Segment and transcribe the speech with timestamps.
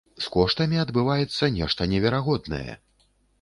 [0.27, 2.73] З коштамі адбываецца нешта неверагоднае.